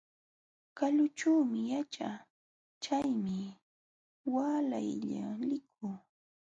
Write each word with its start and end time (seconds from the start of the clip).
Kalućhuumi 0.77 1.59
yaćhaa, 1.71 2.17
chaymi 2.83 3.37
waalaylla 4.33 5.23
likuu. 5.49 5.95